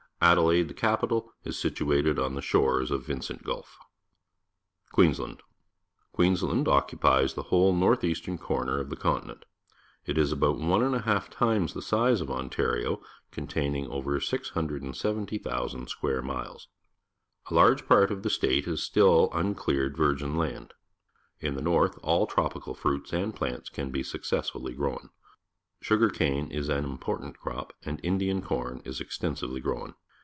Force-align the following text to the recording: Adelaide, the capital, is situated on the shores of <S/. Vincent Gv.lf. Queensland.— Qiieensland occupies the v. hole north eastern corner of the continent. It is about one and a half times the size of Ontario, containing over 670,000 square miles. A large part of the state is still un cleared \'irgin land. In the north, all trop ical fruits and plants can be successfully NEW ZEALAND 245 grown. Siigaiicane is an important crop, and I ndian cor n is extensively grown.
Adelaide, 0.23 0.67
the 0.67 0.73
capital, 0.75 1.33
is 1.45 1.57
situated 1.57 2.19
on 2.19 2.35
the 2.35 2.43
shores 2.43 2.91
of 2.91 2.99
<S/. 3.01 3.07
Vincent 3.07 3.43
Gv.lf. 3.43 3.65
Queensland.— 4.91 5.41
Qiieensland 6.15 6.67
occupies 6.67 7.33
the 7.33 7.41
v. 7.41 7.47
hole 7.47 7.73
north 7.73 8.03
eastern 8.03 8.37
corner 8.37 8.79
of 8.79 8.91
the 8.91 8.95
continent. 8.95 9.45
It 10.05 10.19
is 10.19 10.31
about 10.31 10.59
one 10.59 10.83
and 10.83 10.93
a 10.93 10.99
half 11.01 11.31
times 11.31 11.73
the 11.73 11.81
size 11.81 12.21
of 12.21 12.29
Ontario, 12.29 13.01
containing 13.31 13.87
over 13.89 14.19
670,000 14.19 15.87
square 15.87 16.21
miles. 16.21 16.67
A 17.49 17.55
large 17.55 17.87
part 17.87 18.11
of 18.11 18.21
the 18.21 18.29
state 18.29 18.67
is 18.67 18.83
still 18.83 19.27
un 19.33 19.55
cleared 19.55 19.95
\'irgin 19.97 20.35
land. 20.37 20.75
In 21.39 21.55
the 21.55 21.63
north, 21.63 21.97
all 22.03 22.27
trop 22.27 22.53
ical 22.53 22.77
fruits 22.77 23.11
and 23.11 23.35
plants 23.35 23.69
can 23.69 23.89
be 23.89 24.03
successfully 24.03 24.73
NEW 24.73 24.83
ZEALAND 24.99 25.09
245 25.81 25.89
grown. 25.89 26.09
Siigaiicane 26.11 26.51
is 26.53 26.69
an 26.69 26.83
important 26.85 27.39
crop, 27.39 27.73
and 27.83 27.97
I 28.03 28.07
ndian 28.07 28.43
cor 28.43 28.69
n 28.71 28.81
is 28.85 29.01
extensively 29.01 29.59
grown. 29.61 29.95